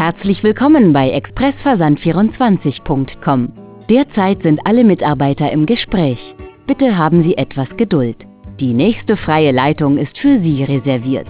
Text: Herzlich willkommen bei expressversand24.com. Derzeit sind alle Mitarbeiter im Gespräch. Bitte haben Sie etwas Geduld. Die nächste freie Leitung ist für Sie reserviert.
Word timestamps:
Herzlich 0.00 0.40
willkommen 0.42 0.94
bei 0.94 1.14
expressversand24.com. 1.14 3.52
Derzeit 3.90 4.42
sind 4.42 4.58
alle 4.64 4.82
Mitarbeiter 4.82 5.52
im 5.52 5.66
Gespräch. 5.66 6.18
Bitte 6.66 6.96
haben 6.96 7.22
Sie 7.22 7.36
etwas 7.36 7.68
Geduld. 7.76 8.16
Die 8.58 8.72
nächste 8.72 9.18
freie 9.18 9.52
Leitung 9.52 9.98
ist 9.98 10.16
für 10.16 10.40
Sie 10.40 10.64
reserviert. 10.64 11.28